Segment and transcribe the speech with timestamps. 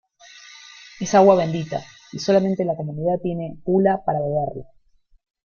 [0.99, 4.65] es agua bendita, y solamente la Comunidad tiene bula para beberla.